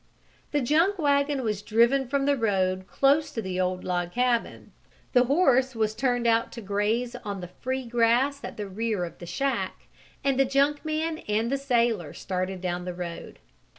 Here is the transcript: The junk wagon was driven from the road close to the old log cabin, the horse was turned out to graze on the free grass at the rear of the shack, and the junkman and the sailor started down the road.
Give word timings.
The 0.51 0.61
junk 0.61 0.97
wagon 0.97 1.43
was 1.43 1.61
driven 1.61 2.07
from 2.07 2.25
the 2.25 2.35
road 2.35 2.87
close 2.87 3.29
to 3.33 3.39
the 3.39 3.61
old 3.61 3.83
log 3.83 4.13
cabin, 4.13 4.71
the 5.13 5.25
horse 5.25 5.75
was 5.75 5.93
turned 5.93 6.25
out 6.25 6.51
to 6.53 6.61
graze 6.61 7.15
on 7.17 7.39
the 7.39 7.49
free 7.59 7.85
grass 7.85 8.43
at 8.43 8.57
the 8.57 8.67
rear 8.67 9.05
of 9.05 9.19
the 9.19 9.27
shack, 9.27 9.89
and 10.23 10.39
the 10.39 10.43
junkman 10.43 11.19
and 11.29 11.51
the 11.51 11.55
sailor 11.59 12.13
started 12.15 12.61
down 12.61 12.85
the 12.85 12.95
road. 12.95 13.37